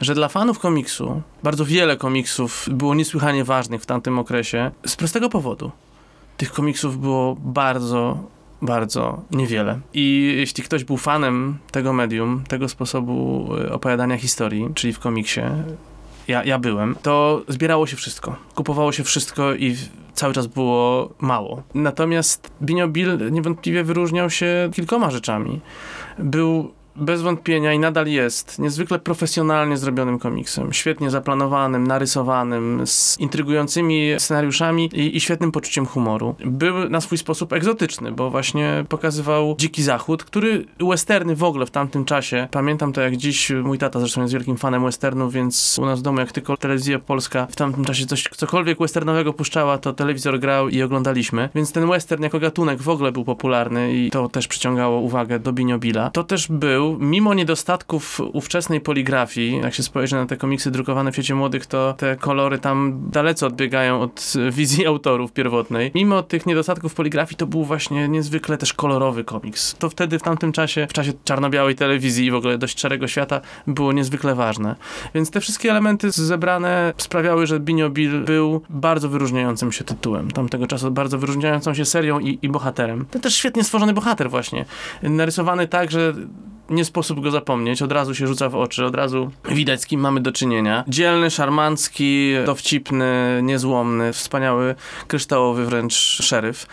że 0.00 0.14
dla 0.14 0.28
fanów 0.28 0.58
komiksu 0.58 1.22
bardzo 1.42 1.64
wiele 1.64 1.96
komiksów 1.96 2.68
było 2.70 2.94
niesłychanie 2.94 3.44
ważnych 3.44 3.82
w 3.82 3.86
tamtym 3.86 4.18
okresie 4.18 4.70
z 4.86 4.96
prostego 4.96 5.28
powodu. 5.28 5.70
Tych 6.36 6.52
komiksów 6.52 7.00
było 7.00 7.36
bardzo 7.38 8.18
bardzo 8.62 9.22
niewiele. 9.30 9.80
I 9.94 10.34
jeśli 10.36 10.64
ktoś 10.64 10.84
był 10.84 10.96
fanem 10.96 11.58
tego 11.70 11.92
medium, 11.92 12.42
tego 12.48 12.68
sposobu 12.68 13.48
opowiadania 13.70 14.16
historii, 14.16 14.68
czyli 14.74 14.92
w 14.92 14.98
komiksie, 14.98 15.40
ja, 16.28 16.44
ja 16.44 16.58
byłem, 16.58 16.96
to 17.02 17.42
zbierało 17.48 17.86
się 17.86 17.96
wszystko. 17.96 18.36
Kupowało 18.54 18.92
się 18.92 19.04
wszystko 19.04 19.54
i 19.54 19.76
cały 20.14 20.34
czas 20.34 20.46
było 20.46 21.10
mało. 21.20 21.62
Natomiast 21.74 22.50
Binio 22.62 22.88
Bill 22.88 23.32
niewątpliwie 23.32 23.84
wyróżniał 23.84 24.30
się 24.30 24.70
kilkoma 24.72 25.10
rzeczami. 25.10 25.60
Był 26.18 26.72
bez 27.00 27.22
wątpienia 27.22 27.72
i 27.72 27.78
nadal 27.78 28.06
jest 28.06 28.58
niezwykle 28.58 28.98
profesjonalnie 28.98 29.76
zrobionym 29.76 30.18
komiksem. 30.18 30.72
Świetnie 30.72 31.10
zaplanowanym, 31.10 31.86
narysowanym, 31.86 32.86
z 32.86 33.16
intrygującymi 33.20 34.10
scenariuszami 34.18 34.90
i, 34.92 35.16
i, 35.16 35.20
świetnym 35.20 35.52
poczuciem 35.52 35.86
humoru. 35.86 36.34
Był 36.44 36.88
na 36.88 37.00
swój 37.00 37.18
sposób 37.18 37.52
egzotyczny, 37.52 38.12
bo 38.12 38.30
właśnie 38.30 38.84
pokazywał 38.88 39.56
dziki 39.58 39.82
zachód, 39.82 40.24
który 40.24 40.64
westerny 40.88 41.36
w 41.36 41.44
ogóle 41.44 41.66
w 41.66 41.70
tamtym 41.70 42.04
czasie, 42.04 42.48
pamiętam 42.50 42.92
to 42.92 43.00
jak 43.00 43.16
dziś, 43.16 43.52
mój 43.62 43.78
tata 43.78 44.00
zresztą 44.00 44.20
jest 44.20 44.34
wielkim 44.34 44.56
fanem 44.56 44.84
westernów, 44.84 45.32
więc 45.32 45.78
u 45.78 45.86
nas 45.86 45.98
w 45.98 46.02
domu 46.02 46.20
jak 46.20 46.32
tylko 46.32 46.56
telewizja 46.56 46.98
polska 46.98 47.46
w 47.50 47.56
tamtym 47.56 47.84
czasie 47.84 48.06
coś, 48.06 48.28
cokolwiek 48.36 48.78
westernowego 48.78 49.32
puszczała, 49.32 49.78
to 49.78 49.92
telewizor 49.92 50.40
grał 50.40 50.68
i 50.68 50.82
oglądaliśmy. 50.82 51.48
Więc 51.54 51.72
ten 51.72 51.88
western 51.88 52.22
jako 52.22 52.40
gatunek 52.40 52.82
w 52.82 52.88
ogóle 52.88 53.12
był 53.12 53.24
popularny 53.24 53.94
i 53.94 54.10
to 54.10 54.28
też 54.28 54.48
przyciągało 54.48 55.00
uwagę 55.00 55.38
do 55.38 55.52
Biniobila. 55.52 56.10
To 56.10 56.24
też 56.24 56.48
był 56.48 56.89
mimo 57.00 57.34
niedostatków 57.34 58.20
ówczesnej 58.32 58.80
poligrafii, 58.80 59.60
jak 59.62 59.74
się 59.74 59.82
spojrzy 59.82 60.16
na 60.16 60.26
te 60.26 60.36
komiksy 60.36 60.70
drukowane 60.70 61.10
w 61.12 61.14
świecie 61.14 61.34
młodych, 61.34 61.66
to 61.66 61.94
te 61.98 62.16
kolory 62.16 62.58
tam 62.58 63.00
dalece 63.10 63.46
odbiegają 63.46 64.00
od 64.00 64.32
wizji 64.56 64.86
autorów 64.86 65.32
pierwotnej. 65.32 65.90
Mimo 65.94 66.22
tych 66.22 66.46
niedostatków 66.46 66.94
poligrafii, 66.94 67.36
to 67.36 67.46
był 67.46 67.64
właśnie 67.64 68.08
niezwykle 68.08 68.58
też 68.58 68.72
kolorowy 68.72 69.24
komiks. 69.24 69.74
To 69.74 69.90
wtedy, 69.90 70.18
w 70.18 70.22
tamtym 70.22 70.52
czasie, 70.52 70.86
w 70.86 70.92
czasie 70.92 71.12
czarno-białej 71.24 71.74
telewizji 71.74 72.26
i 72.26 72.30
w 72.30 72.34
ogóle 72.34 72.58
dość 72.58 72.80
szarego 72.80 73.08
świata, 73.08 73.40
było 73.66 73.92
niezwykle 73.92 74.34
ważne. 74.34 74.76
Więc 75.14 75.30
te 75.30 75.40
wszystkie 75.40 75.70
elementy 75.70 76.10
zebrane 76.10 76.92
sprawiały, 76.96 77.46
że 77.46 77.60
Binio 77.60 77.90
Bill 77.90 78.24
był 78.24 78.62
bardzo 78.70 79.08
wyróżniającym 79.08 79.72
się 79.72 79.84
tytułem. 79.84 80.30
Tamtego 80.30 80.66
czasu 80.66 80.90
bardzo 80.90 81.18
wyróżniającą 81.18 81.74
się 81.74 81.84
serią 81.84 82.20
i, 82.20 82.38
i 82.42 82.48
bohaterem. 82.48 83.06
To 83.10 83.18
też 83.18 83.34
świetnie 83.34 83.64
stworzony 83.64 83.92
bohater 83.92 84.30
właśnie. 84.30 84.64
Narysowany 85.02 85.68
tak, 85.68 85.90
że 85.90 86.14
nie 86.70 86.84
sposób 86.84 87.20
go 87.20 87.30
zapomnieć, 87.30 87.82
od 87.82 87.92
razu 87.92 88.14
się 88.14 88.26
rzuca 88.26 88.48
w 88.48 88.54
oczy, 88.54 88.84
od 88.84 88.94
razu 88.94 89.30
widać 89.50 89.82
z 89.82 89.86
kim 89.86 90.00
mamy 90.00 90.20
do 90.20 90.32
czynienia. 90.32 90.84
Dzielny, 90.88 91.30
szarmancki, 91.30 92.32
dowcipny, 92.46 93.40
niezłomny, 93.42 94.12
wspaniały, 94.12 94.74
kryształowy 95.06 95.66
wręcz 95.66 95.94
szeryf. 95.94 96.66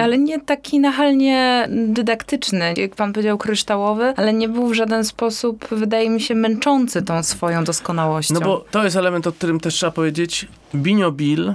Ale 0.00 0.18
nie 0.18 0.40
taki 0.40 0.80
nachalnie 0.80 1.68
dydaktyczny, 1.70 2.74
jak 2.76 2.94
pan 2.94 3.12
powiedział, 3.12 3.38
kryształowy, 3.38 4.14
ale 4.16 4.32
nie 4.32 4.48
był 4.48 4.68
w 4.68 4.74
żaden 4.74 5.04
sposób, 5.04 5.68
wydaje 5.70 6.10
mi 6.10 6.20
się, 6.20 6.34
męczący 6.34 7.02
tą 7.02 7.22
swoją 7.22 7.64
doskonałością. 7.64 8.34
No 8.34 8.40
bo 8.40 8.64
to 8.70 8.84
jest 8.84 8.96
element, 8.96 9.26
o 9.26 9.32
którym 9.32 9.60
też 9.60 9.74
trzeba 9.74 9.92
powiedzieć. 9.92 10.48
Binio 10.74 11.12
Bill 11.12 11.54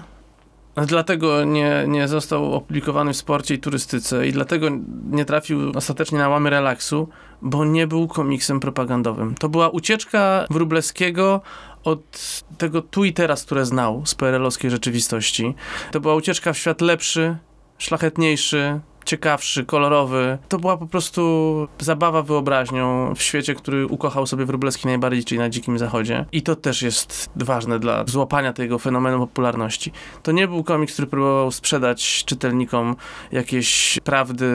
Dlatego 0.86 1.44
nie, 1.44 1.86
nie 1.88 2.08
został 2.08 2.54
opublikowany 2.54 3.14
w 3.14 3.18
sporcie 3.18 3.56
i 3.56 3.60
turystyce 3.60 4.28
i 4.28 4.32
dlatego 4.32 4.68
nie 5.12 5.26
trafił 5.26 5.72
ostatecznie 5.76 6.18
na 6.18 6.30
łamy 6.30 6.50
relaksu, 6.50 7.10
bo 7.42 7.66
nie 7.66 7.88
był 7.88 8.08
komiksem 8.08 8.60
propagandowym. 8.60 9.36
To 9.36 9.50
była 9.50 9.70
ucieczka 9.70 10.46
Wróblewskiego 10.50 11.42
od 11.84 12.20
tego 12.58 12.82
tu 12.82 13.06
i 13.06 13.14
teraz, 13.14 13.44
które 13.44 13.66
znał 13.66 14.06
z 14.06 14.16
PRL-owskiej 14.16 14.72
rzeczywistości. 14.72 15.56
To 15.92 16.00
była 16.00 16.16
ucieczka 16.16 16.54
w 16.54 16.58
świat 16.58 16.82
lepszy, 16.82 17.38
szlachetniejszy, 17.78 18.80
ciekawszy, 19.08 19.66
kolorowy. 19.66 20.38
To 20.50 20.60
była 20.60 20.78
po 20.78 20.88
prostu 20.88 21.68
zabawa 21.80 22.22
wyobraźnią 22.22 23.14
w 23.16 23.22
świecie, 23.22 23.56
który 23.56 23.88
ukochał 23.88 24.28
sobie 24.28 24.46
Wróblewski 24.46 24.88
najbardziej, 24.88 25.24
czyli 25.24 25.40
na 25.40 25.50
Dzikim 25.50 25.80
Zachodzie. 25.80 26.26
I 26.32 26.42
to 26.42 26.56
też 26.56 26.82
jest 26.82 27.30
ważne 27.36 27.80
dla 27.80 28.04
złapania 28.06 28.54
tego 28.54 28.80
fenomenu 28.80 29.20
popularności. 29.20 29.92
To 30.24 30.32
nie 30.32 30.48
był 30.48 30.64
komiks, 30.64 30.94
który 30.94 31.08
próbował 31.08 31.52
sprzedać 31.52 32.24
czytelnikom 32.26 32.96
jakieś 33.32 34.00
prawdy 34.04 34.46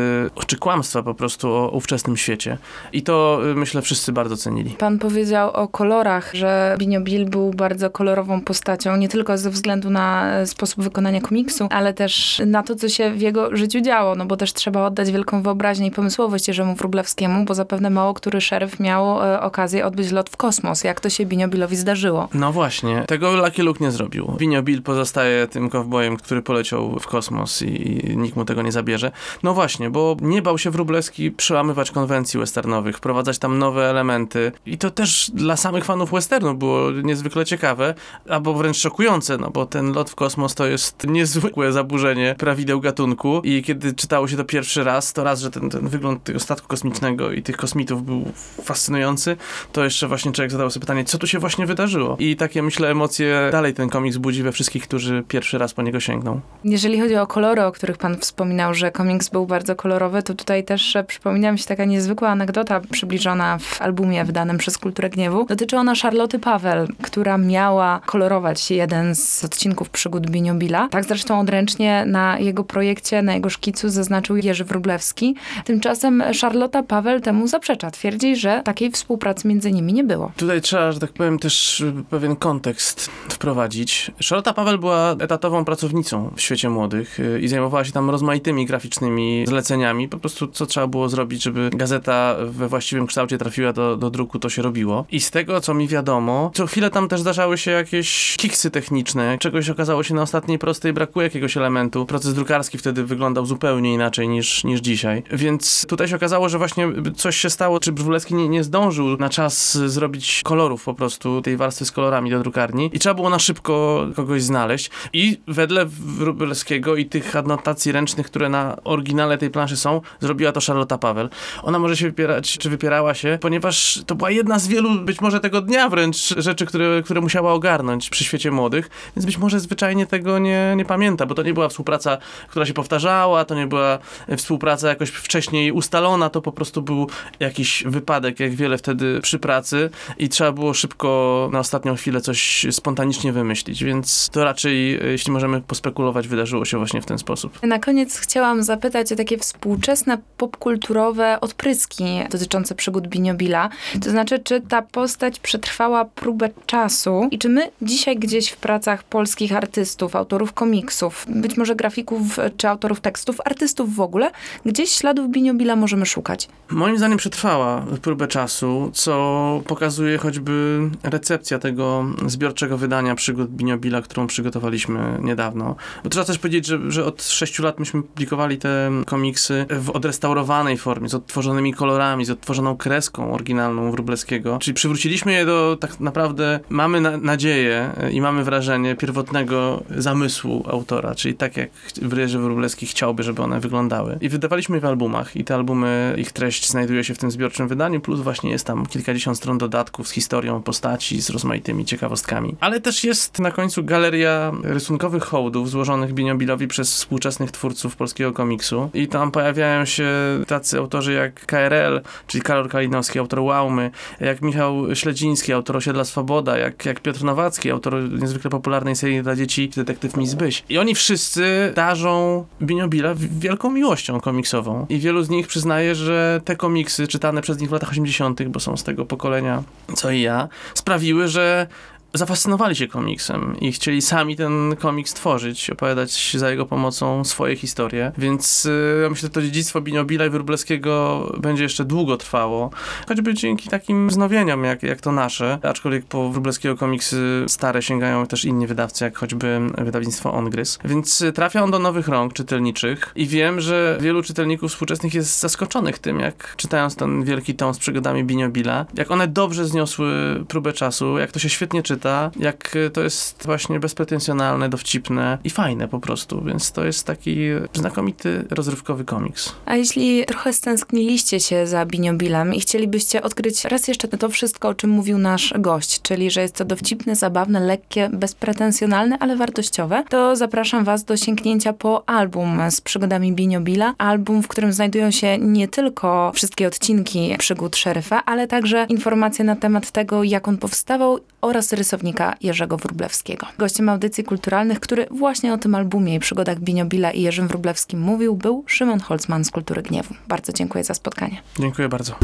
czy 0.47 0.57
kłamstwa 0.57 1.03
po 1.03 1.15
prostu 1.15 1.53
o 1.53 1.71
ówczesnym 1.71 2.17
świecie. 2.17 2.59
I 2.93 3.03
to 3.03 3.41
y, 3.51 3.55
myślę 3.55 3.83
wszyscy 3.83 4.13
bardzo 4.13 4.37
cenili. 4.37 4.71
Pan 4.71 4.99
powiedział 4.99 5.51
o 5.51 5.69
kolorach, 5.69 6.35
że 6.35 6.77
Binio 6.79 7.01
Bill 7.01 7.25
był 7.25 7.51
bardzo 7.51 7.91
kolorową 7.91 8.41
postacią, 8.41 8.97
nie 8.97 9.09
tylko 9.09 9.39
ze 9.39 9.51
względu 9.51 9.91
na 9.91 10.37
e, 10.39 10.47
sposób 10.47 10.85
wykonania 10.85 11.21
komiksu, 11.21 11.69
ale 11.71 11.95
też 11.95 12.43
na 12.47 12.63
to, 12.63 12.75
co 12.75 12.89
się 12.89 13.11
w 13.11 13.21
jego 13.21 13.57
życiu 13.57 13.81
działo, 13.81 14.15
no 14.15 14.27
bo 14.27 14.37
też 14.43 14.53
trzeba 14.53 14.87
oddać 14.87 15.11
wielką 15.13 15.43
wyobraźnię 15.43 15.87
i 15.87 15.91
pomysłowość 15.91 16.49
Jerzemu 16.49 16.75
Wróblewskiemu, 16.75 17.45
bo 17.45 17.55
zapewne 17.55 17.91
mało 17.91 18.15
który 18.15 18.41
szeryf 18.41 18.81
miał 18.81 19.23
e, 19.23 19.41
okazję 19.41 19.87
odbyć 19.87 20.13
lot 20.13 20.31
w 20.31 20.37
kosmos. 20.37 20.85
Jak 20.85 21.01
to 21.01 21.11
się 21.11 21.27
Biniobilowi 21.27 21.77
zdarzyło? 21.77 22.29
No 22.35 22.53
właśnie, 22.53 23.05
tego 23.09 23.37
Lucky 23.37 23.63
Luke 23.63 23.85
nie 23.85 23.91
zrobił. 23.91 24.35
Biniobil 24.39 24.83
pozostaje 24.83 25.47
tym 25.47 25.71
kowbojem, 25.71 26.17
który 26.17 26.43
poleciał 26.43 26.99
w 27.01 27.07
kosmos 27.07 27.63
i, 27.63 28.11
i 28.13 28.17
nikt 28.17 28.37
mu 28.37 28.45
tego 28.45 28.63
nie 28.63 28.73
zabierze. 28.73 29.13
No 29.43 29.55
właśnie, 29.55 29.91
bo 29.91 30.17
nie 30.21 30.43
bał 30.43 30.59
się 30.59 30.71
Wróblewski 30.71 31.31
przełamywać 31.31 31.91
konwencji 31.91 32.41
westernowych, 32.41 32.97
wprowadzać 32.97 33.39
tam 33.39 33.59
nowe 33.59 33.91
elementy 33.91 34.53
i 34.67 34.79
to 34.79 34.91
też 34.91 35.31
dla 35.35 35.57
samych 35.57 35.85
fanów 35.85 36.11
westernu 36.11 36.55
było 36.55 36.91
niezwykle 36.91 37.45
ciekawe, 37.45 37.95
albo 38.29 38.55
wręcz 38.55 38.77
szokujące, 38.77 39.39
no 39.39 39.51
bo 39.51 39.67
ten 39.67 39.93
lot 39.93 40.11
w 40.11 40.15
kosmos 40.15 40.55
to 40.55 40.67
jest 40.67 41.07
niezwykłe 41.07 41.73
zaburzenie 41.73 42.35
prawideł 42.39 42.81
gatunku 42.81 43.41
i 43.45 43.63
kiedy 43.63 43.95
czytało 43.95 44.29
się 44.29 44.32
się 44.33 44.37
to 44.37 44.45
pierwszy 44.45 44.85
raz, 44.85 45.13
to 45.13 45.25
raz, 45.25 45.41
że 45.41 45.51
ten, 45.51 45.71
ten 45.71 45.89
wygląd 45.89 46.25
tego 46.25 46.41
statku 46.41 46.69
kosmicznego 46.69 47.33
i 47.33 47.43
tych 47.43 47.57
kosmitów 47.57 48.05
był 48.05 48.25
fascynujący, 48.63 49.37
to 49.73 49.85
jeszcze 49.85 50.09
właśnie 50.09 50.33
człowiek 50.33 50.51
zadał 50.51 50.71
sobie 50.71 50.81
pytanie, 50.81 51.05
co 51.05 51.19
tu 51.19 51.27
się 51.27 51.39
właśnie 51.39 51.67
wydarzyło? 51.67 52.17
I 52.19 52.37
takie, 52.37 52.63
myślę, 52.63 52.91
emocje 52.91 53.49
dalej 53.53 53.75
ten 53.75 53.89
komiks 53.89 54.17
budzi 54.17 54.43
we 54.43 54.53
wszystkich, 54.53 54.83
którzy 54.83 55.25
pierwszy 55.29 55.59
raz 55.59 55.75
po 55.75 55.83
niego 55.83 56.01
sięgną. 56.01 56.41
Jeżeli 56.65 57.01
chodzi 57.01 57.17
o 57.17 57.27
kolory, 57.27 57.65
o 57.65 57.73
których 57.73 57.99
pan 57.99 58.19
wspominał, 58.19 58.75
że 58.75 58.91
komiks 58.91 59.29
był 59.29 59.47
bardzo 59.47 59.77
kolorowy, 59.77 60.23
to 60.23 60.35
tutaj 60.35 60.65
też 60.65 60.97
przypomina 61.07 61.53
mi 61.53 61.59
się 61.59 61.67
taka 61.67 61.85
niezwykła 61.85 62.29
anegdota 62.29 62.81
przybliżona 62.91 63.59
w 63.59 63.83
albumie 63.83 64.25
wydanym 64.25 64.59
przez 64.59 64.79
Kulturę 64.79 65.11
Gniewu. 65.11 65.47
Dotyczy 65.49 65.77
ona 65.77 65.95
Charloty 66.03 66.39
Paweł, 66.39 66.87
która 67.03 67.39
miała 67.39 68.01
kolorować 68.07 68.71
jeden 68.71 69.15
z 69.15 69.45
odcinków 69.45 69.91
przygód 69.91 70.31
Biniobila. 70.31 70.89
Tak 70.89 71.05
zresztą 71.05 71.41
odręcznie 71.41 72.05
na 72.07 72.39
jego 72.39 72.65
projekcie, 72.65 73.23
na 73.23 73.35
jego 73.35 73.51
szkicu 73.51 73.89
zaznaczył 73.89 74.22
zaznaczył 74.23 74.37
Jerzy 74.37 74.65
Wróblewski. 74.65 75.35
Tymczasem 75.65 76.23
Charlotta 76.41 76.83
Paweł 76.83 77.21
temu 77.21 77.49
zaprzecza. 77.49 77.91
Twierdzi, 77.91 78.37
że 78.37 78.63
takiej 78.65 78.91
współpracy 78.91 79.49
między 79.49 79.73
nimi 79.73 79.93
nie 79.93 80.05
było. 80.05 80.33
Tutaj 80.37 80.61
trzeba, 80.61 80.93
że 80.93 81.01
tak 81.01 81.13
powiem, 81.13 81.39
też 81.39 81.85
pewien 82.11 82.37
kontekst 82.37 83.11
wprowadzić. 83.29 84.11
Charlotta 84.29 84.53
Paweł 84.53 84.79
była 84.79 85.17
etatową 85.19 85.65
pracownicą 85.65 86.33
w 86.37 86.41
świecie 86.41 86.71
młodych 86.71 87.21
y, 87.21 87.41
i 87.41 87.49
zajmowała 87.49 87.85
się 87.85 87.93
tam 87.93 88.11
rozmaitymi 88.11 88.67
graficznymi 88.67 89.45
zleceniami. 89.47 90.09
Po 90.09 90.19
prostu 90.19 90.47
co 90.47 90.67
trzeba 90.67 90.87
było 90.87 91.09
zrobić, 91.09 91.43
żeby 91.43 91.71
gazeta 91.73 92.37
we 92.45 92.69
właściwym 92.69 93.07
kształcie 93.07 93.39
trafiła 93.39 93.73
do, 93.73 93.97
do 93.97 94.11
druku, 94.11 94.39
to 94.39 94.49
się 94.49 94.63
robiło. 94.63 95.07
I 95.11 95.21
z 95.21 95.31
tego, 95.31 95.61
co 95.61 95.75
mi 95.75 95.89
wiadomo, 95.89 96.51
co 96.55 96.67
chwilę 96.67 96.91
tam 96.91 97.09
też 97.09 97.21
zdarzały 97.21 97.59
się 97.59 97.71
jakieś 97.71 98.37
kiksy 98.37 98.71
techniczne. 98.71 99.39
Czegoś 99.39 99.71
okazało 99.71 100.03
się 100.03 100.15
na 100.15 100.23
ostatniej 100.23 100.59
prostej, 100.59 100.93
brakuje 100.93 101.25
jakiegoś 101.27 101.57
elementu. 101.57 102.07
Proces 102.07 102.35
drukarski 102.35 102.79
wtedy 102.79 103.05
wyglądał 103.05 103.47
zupełnie 103.47 103.95
inaczej 103.95 104.12
inaczej 104.13 104.29
niż, 104.29 104.65
niż 104.65 104.81
dzisiaj. 104.81 105.23
Więc 105.33 105.87
tutaj 105.89 106.09
się 106.09 106.17
okazało, 106.17 106.49
że 106.49 106.59
właśnie 106.59 106.89
coś 107.17 107.37
się 107.37 107.51
stało, 107.51 107.81
czy 107.81 107.93
Brwulewski 107.93 108.35
nie, 108.35 108.49
nie 108.49 108.65
zdążył 108.65 109.17
na 109.17 109.29
czas 109.29 109.79
zrobić 109.79 110.41
kolorów 110.45 110.85
po 110.85 110.95
prostu, 110.95 111.43
tej 111.43 111.57
warstwy 111.57 111.85
z 111.85 111.93
kolorami 111.93 112.31
do 112.31 112.41
drukarni 112.41 112.91
i 112.93 112.99
trzeba 112.99 113.15
było 113.15 113.31
na 113.31 113.39
szybko 113.39 114.07
kogoś 114.17 114.43
znaleźć. 114.43 114.91
I 115.13 115.41
wedle 115.49 115.87
Wróblewskiego 115.87 116.97
i 116.97 117.07
tych 117.07 117.37
adnotacji 117.37 117.93
ręcznych, 117.93 118.27
które 118.27 118.49
na 118.49 118.77
oryginale 118.85 119.39
tej 119.39 119.51
planszy 119.51 119.77
są, 119.77 120.01
zrobiła 120.21 120.53
to 120.53 120.61
Charlotta 120.67 120.99
Paweł. 120.99 121.29
Ona 121.63 121.79
może 121.79 121.97
się 121.97 122.07
wypierać, 122.07 122.59
czy 122.59 122.71
wypierała 122.71 123.15
się, 123.15 123.39
ponieważ 123.41 124.03
to 124.07 124.15
była 124.15 124.31
jedna 124.31 124.59
z 124.59 124.69
wielu, 124.69 125.01
być 125.01 125.21
może 125.21 125.41
tego 125.41 125.61
dnia 125.61 125.89
wręcz, 125.89 126.17
rzeczy, 126.37 126.67
które, 126.67 127.03
które 127.05 127.21
musiała 127.21 127.53
ogarnąć 127.53 128.11
przy 128.11 128.25
świecie 128.25 128.51
młodych, 128.51 128.91
więc 129.17 129.27
być 129.27 129.39
może 129.39 129.61
zwyczajnie 129.61 130.07
tego 130.07 130.39
nie, 130.39 130.75
nie 130.77 130.85
pamięta, 130.85 131.27
bo 131.27 131.35
to 131.35 131.43
nie 131.43 131.55
była 131.55 131.69
współpraca, 131.69 132.19
która 132.49 132.67
się 132.67 132.75
powtarzała, 132.75 133.45
to 133.45 133.55
nie 133.55 133.67
była 133.67 133.99
współpraca 134.37 134.89
jakoś 134.89 135.11
wcześniej 135.11 135.73
ustalona, 135.73 136.31
to 136.31 136.43
po 136.43 136.53
prostu 136.53 136.83
był 136.83 137.07
jakiś 137.41 137.85
wypadek, 137.87 138.41
jak 138.41 138.55
wiele 138.55 138.79
wtedy 138.79 139.21
przy 139.21 139.39
pracy 139.39 139.91
i 140.19 140.29
trzeba 140.29 140.53
było 140.53 140.75
szybko 140.75 141.49
na 141.53 141.59
ostatnią 141.59 141.97
chwilę 141.97 142.21
coś 142.21 142.67
spontanicznie 142.71 143.33
wymyślić, 143.33 143.85
więc 143.85 144.29
to 144.33 144.45
raczej, 144.45 145.01
jeśli 145.11 145.33
możemy 145.33 145.61
pospekulować, 145.61 146.29
wydarzyło 146.29 146.65
się 146.65 146.79
właśnie 146.79 147.03
w 147.03 147.07
ten 147.07 147.19
sposób. 147.19 147.63
Na 147.63 147.79
koniec 147.79 148.19
chciałam 148.19 148.63
zapytać 148.63 149.13
o 149.13 149.17
takie 149.17 149.39
współczesne 149.39 150.19
popkulturowe 150.37 151.41
odpryski 151.41 152.05
dotyczące 152.31 152.75
przygód 152.75 153.09
Biniobila. 153.09 153.69
To 154.05 154.11
znaczy, 154.11 154.39
czy 154.39 154.61
ta 154.61 154.83
postać 154.83 155.41
przetrwała 155.41 156.05
próbę 156.05 156.51
czasu 156.67 157.29
i 157.31 157.39
czy 157.39 157.49
my 157.49 157.71
dzisiaj 157.83 158.17
gdzieś 158.17 158.51
w 158.51 158.57
pracach 158.57 159.03
polskich 159.03 159.57
artystów, 159.57 160.17
autorów 160.17 160.53
komiksów, 160.53 161.27
być 161.29 161.57
może 161.57 161.77
grafików 161.77 162.39
czy 162.57 162.69
autorów 162.69 163.01
tekstów, 163.01 163.41
artystów 163.45 163.92
w 163.95 164.01
ogóle, 164.01 164.31
gdzieś 164.67 164.91
śladów 164.91 165.31
Biniobila 165.31 165.77
możemy 165.77 166.07
szukać? 166.07 166.49
Moim 166.71 166.99
zdaniem 166.99 167.19
przetrwała 167.19 167.87
próbę 168.03 168.29
czasu, 168.29 168.91
co 168.95 169.63
pokazuje 169.67 170.19
choćby 170.19 170.81
recepcja 171.03 171.59
tego 171.59 172.05
zbiorczego 172.27 172.79
wydania 172.79 173.15
przygód 173.15 173.51
Biniobila, 173.51 174.03
którą 174.03 174.27
przygotowaliśmy 174.27 175.19
niedawno. 175.23 175.77
Bo 176.05 176.11
trzeba 176.11 176.27
też 176.27 176.39
powiedzieć, 176.39 176.67
że, 176.67 176.91
że 176.91 177.05
od 177.05 177.23
sześciu 177.23 177.63
lat 177.63 177.79
myśmy 177.79 178.03
publikowali 178.03 178.59
te 178.59 178.91
komiksy 179.07 179.67
w 179.71 179.91
odrestaurowanej 179.91 180.79
formie, 180.79 181.09
z 181.09 181.15
odtworzonymi 181.15 181.75
kolorami, 181.75 182.25
z 182.25 182.31
odtworzoną 182.31 182.77
kreską 182.77 183.35
oryginalną 183.35 183.91
Wróblewskiego. 183.91 184.59
Czyli 184.59 184.75
przywróciliśmy 184.75 185.33
je 185.33 185.47
do 185.47 185.77
tak 185.81 186.01
naprawdę, 186.01 186.61
mamy 186.69 187.01
na, 187.01 187.17
nadzieję 187.17 187.91
i 188.13 188.21
mamy 188.21 188.45
wrażenie 188.45 188.97
pierwotnego 188.97 189.83
zamysłu 189.97 190.65
autora, 190.69 191.15
czyli 191.15 191.35
tak 191.35 191.57
jak 191.57 191.71
Jerzy 192.17 192.39
Wróblewski 192.39 192.87
chciałby, 192.87 193.23
żeby 193.23 193.43
one 193.43 193.61
wyglądały. 193.61 193.72
I 194.21 194.29
wydawaliśmy 194.29 194.77
je 194.77 194.81
w 194.81 194.85
albumach 194.85 195.37
i 195.37 195.45
te 195.45 195.55
albumy, 195.55 196.15
ich 196.19 196.33
treść 196.33 196.69
znajduje 196.69 197.05
się 197.05 197.15
w 197.15 197.19
tym 197.19 197.31
zbiorczym 197.31 197.69
wydaniu, 197.69 198.01
plus 198.01 198.21
właśnie 198.21 198.51
jest 198.51 198.67
tam 198.67 198.87
kilkadziesiąt 198.87 199.37
stron 199.37 199.59
dodatków 199.59 200.09
z 200.09 200.11
historią 200.11 200.63
postaci, 200.63 201.23
z 201.23 201.31
rozmaitymi 201.31 201.85
ciekawostkami. 201.85 202.57
Ale 202.61 202.81
też 202.81 203.05
jest 203.05 203.39
na 203.39 203.51
końcu 203.51 203.85
galeria 203.85 204.53
rysunkowych 204.63 205.23
hołdów 205.23 205.71
złożonych 205.71 206.13
Biniobilowi 206.13 206.69
przez 206.69 206.95
współczesnych 206.95 207.51
twórców 207.51 207.97
polskiego 207.97 208.33
komiksu 208.33 208.91
i 208.95 209.09
tam 209.09 209.31
pojawiają 209.31 209.85
się 209.85 210.09
tacy 210.47 210.79
autorzy 210.79 211.13
jak 211.13 211.47
KRL, 211.47 212.01
czyli 212.27 212.43
Karol 212.43 212.69
Kalinowski, 212.69 213.19
autor 213.19 213.41
Łaumy, 213.41 213.91
jak 214.21 214.43
Michał 214.43 214.95
Śledziński, 214.95 215.53
autor 215.53 215.77
Osiedla 215.77 216.05
Swoboda, 216.05 216.59
jak, 216.59 216.87
jak 216.87 217.01
Piotr 217.01 217.25
Nowacki, 217.25 217.71
autor 217.71 218.11
niezwykle 218.21 218.51
popularnej 218.51 218.97
serii 218.97 219.23
dla 219.23 219.37
dzieci 219.37 219.69
Detektyw 219.69 220.17
Miss 220.17 220.35
Byś. 220.35 220.65
I 220.69 220.79
oni 220.79 220.95
wszyscy 220.95 221.73
darzą 221.75 222.45
Biniobila 222.63 223.15
wielką 223.15 223.62
miłością 223.71 224.21
komiksową. 224.21 224.87
I 224.89 224.99
wielu 224.99 225.23
z 225.23 225.31
nich 225.31 225.47
przyznaje, 225.47 225.95
że 225.95 226.41
te 226.45 226.57
komiksy 226.57 227.09
czytane 227.09 227.43
przez 227.43 227.61
nich 227.61 227.69
w 227.69 227.73
latach 227.73 227.91
80., 227.91 228.43
bo 228.43 228.61
są 228.61 228.77
z 228.77 228.85
tego 228.85 229.07
pokolenia, 229.07 229.63
co 229.95 230.11
i 230.11 230.21
ja, 230.21 230.49
sprawiły, 230.75 231.29
że 231.29 231.67
zafascynowali 232.15 232.77
się 232.77 232.89
komiksem 232.89 233.57
i 233.61 233.73
chcieli 233.73 234.03
sami 234.03 234.37
ten 234.37 234.77
komiks 234.79 235.15
tworzyć, 235.15 235.71
opowiadać 235.71 236.37
za 236.39 236.51
jego 236.51 236.67
pomocą 236.67 237.25
swoje 237.25 237.57
historie, 237.57 238.13
więc 238.19 238.67
y, 238.67 239.01
ja 239.03 239.11
myślę, 239.11 239.27
że 239.27 239.31
to 239.31 239.43
dziedzictwo 239.43 239.81
Biniobila 239.81 240.27
i 240.27 240.31
Wróblewskiego 240.31 241.27
będzie 241.39 241.63
jeszcze 241.63 241.85
długo 241.85 242.17
trwało, 242.17 242.71
choćby 243.09 243.35
dzięki 243.35 243.69
takim 243.69 244.09
wznowieniom, 244.09 244.65
jak, 244.65 244.83
jak 244.83 245.01
to 245.01 245.13
nasze, 245.13 245.59
aczkolwiek 245.63 246.05
po 246.05 246.31
Wróblewskiego 246.31 246.77
komiksy 246.77 247.45
stare 247.49 247.83
sięgają 247.83 248.27
też 248.27 248.45
inni 248.45 248.67
wydawcy, 248.67 249.05
jak 249.05 249.19
choćby 249.19 249.61
wydawnictwo 249.79 250.33
Ongryz, 250.33 250.79
więc 250.85 251.21
y, 251.21 251.33
trafia 251.33 251.63
on 251.63 251.71
do 251.71 251.79
nowych 251.79 252.09
rąk 252.09 252.33
czytelniczych 252.33 253.13
i 253.17 253.27
wiem, 253.27 253.61
że 253.61 253.99
wielu 254.01 254.23
czytelników 254.23 254.73
współczesnych 254.73 255.15
jest 255.15 255.41
zaskoczonych 255.41 255.99
tym, 255.99 256.21
jak 256.21 256.55
czytając 256.57 256.97
ten 256.97 257.25
wielki 257.25 257.55
tom 257.55 257.75
z 257.75 257.79
przygodami 257.79 258.25
Biniobila, 258.25 258.87
jak 258.95 259.11
one 259.11 259.29
dobrze 259.29 259.67
zniosły 259.67 260.45
próbę 260.49 260.73
czasu, 260.73 261.19
jak 261.19 261.33
to 261.33 261.39
się 261.39 261.49
świetnie 261.49 261.83
czyta, 261.83 262.02
jak 262.37 262.77
to 262.93 263.03
jest 263.03 263.43
właśnie 263.45 263.81
bezpretensjonalne, 263.81 264.69
dowcipne 264.69 265.39
i 265.45 265.51
fajne 265.51 265.89
po 265.89 266.01
prostu, 266.01 266.45
więc 266.45 266.73
to 266.73 266.85
jest 266.85 267.07
taki 267.07 267.37
znakomity, 267.73 268.45
rozrywkowy 268.51 269.05
komiks. 269.05 269.53
A 269.67 269.77
jeśli 269.77 270.25
trochę 270.25 270.53
stęskniliście 270.53 271.41
się 271.41 271.67
za 271.67 271.87
Biniobilem 271.87 272.55
i 272.55 272.61
chcielibyście 272.61 273.23
odkryć 273.23 273.65
raz 273.65 273.89
jeszcze 273.89 274.09
to 274.09 274.29
wszystko, 274.29 274.69
o 274.69 274.75
czym 274.75 274.91
mówił 274.91 275.19
nasz 275.19 275.55
gość, 275.59 276.03
czyli 276.03 276.31
że 276.31 276.41
jest 276.41 276.55
to 276.55 276.65
dowcipne, 276.65 277.17
zabawne, 277.17 277.61
lekkie, 277.61 278.11
bezpretensjonalne, 278.13 279.19
ale 279.21 279.37
wartościowe, 279.37 280.05
to 280.09 280.37
zapraszam 280.37 280.85
was 280.85 281.05
do 281.05 281.17
sięgnięcia 281.17 281.73
po 281.73 282.09
album 282.09 282.61
z 282.71 282.81
przygodami 282.81 283.33
Biniobila. 283.33 283.95
Album, 283.99 284.43
w 284.43 284.49
którym 284.49 284.73
znajdują 284.73 285.11
się 285.11 285.39
nie 285.39 285.69
tylko 285.69 286.33
wszystkie 286.35 286.67
odcinki 286.67 287.35
przygód 287.39 287.77
szeryfa, 287.77 288.25
ale 288.25 288.47
także 288.47 288.87
informacje 288.89 289.45
na 289.45 289.57
temat 289.57 289.91
tego, 289.91 290.23
jak 290.23 290.49
on 290.49 290.59
powstawał 290.59 291.19
oraz 291.41 291.73
rysownika 291.93 292.35
Jerzego 292.41 292.77
Wróblewskiego. 292.77 293.47
Gościem 293.59 293.89
audycji 293.89 294.25
kulturalnych, 294.25 294.81
który 294.81 295.07
właśnie 295.11 295.55
o 295.55 295.59
tym 295.59 295.75
albumie 295.75 296.15
i 296.15 296.19
przygodach 296.19 296.61
Biniobila 296.61 297.11
i 297.11 297.23
Jerzym 297.23 297.49
Wróblewskim 297.49 298.01
mówił, 298.01 298.37
był 298.37 298.65
Szymon 298.67 299.01
Holzman 299.01 299.45
z 299.45 299.51
Kultury 299.51 299.83
Gniewu. 299.83 300.15
Bardzo 300.29 300.53
dziękuję 300.53 300.85
za 300.85 300.95
spotkanie. 300.95 301.43
Dziękuję 301.59 301.89
bardzo. 301.89 302.15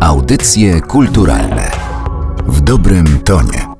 Audycje 0.00 0.80
kulturalne 0.80 1.70
w 2.46 2.60
dobrym 2.60 3.18
tonie. 3.24 3.71